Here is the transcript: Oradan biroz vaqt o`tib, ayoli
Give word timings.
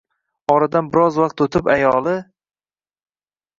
Oradan 0.53 0.89
biroz 0.95 1.19
vaqt 1.25 1.45
o`tib, 1.47 1.71
ayoli 1.75 2.17